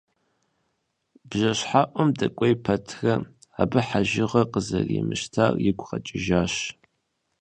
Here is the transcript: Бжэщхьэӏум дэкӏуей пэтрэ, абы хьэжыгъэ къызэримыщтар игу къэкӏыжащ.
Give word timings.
Бжэщхьэӏум 1.29 2.09
дэкӏуей 2.17 2.55
пэтрэ, 2.63 3.13
абы 3.61 3.79
хьэжыгъэ 3.87 4.41
къызэримыщтар 4.51 5.53
игу 5.67 5.83
къэкӏыжащ. 5.89 6.53